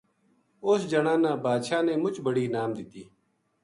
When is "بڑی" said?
2.25-2.43